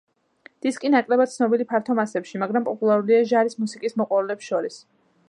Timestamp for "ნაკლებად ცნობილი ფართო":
0.93-1.97